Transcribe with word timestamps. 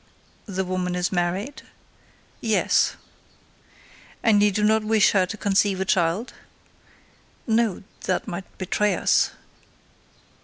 "The 0.47 0.65
woman 0.65 0.95
is 0.95 1.11
married?" 1.11 1.61
"Yes." 2.41 2.95
"And 4.23 4.41
you 4.41 4.49
do 4.51 4.63
not 4.63 4.83
wish 4.83 5.11
her 5.11 5.27
to 5.27 5.37
conceive 5.37 5.79
a 5.79 5.85
child?" 5.85 6.33
"No; 7.45 7.83
that 8.05 8.27
might 8.27 8.57
betray 8.57 8.95
us." 8.95 9.29